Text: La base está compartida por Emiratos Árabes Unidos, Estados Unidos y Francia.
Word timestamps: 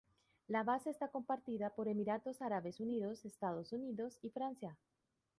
La 0.47 0.63
base 0.63 0.89
está 0.89 1.09
compartida 1.11 1.69
por 1.75 1.87
Emiratos 1.87 2.41
Árabes 2.41 2.79
Unidos, 2.79 3.23
Estados 3.23 3.71
Unidos 3.71 4.17
y 4.23 4.31
Francia. 4.31 4.75